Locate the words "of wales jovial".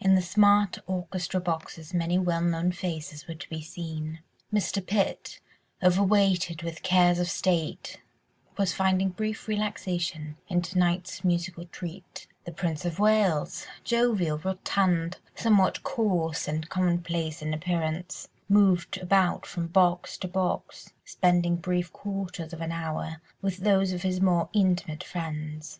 12.84-14.38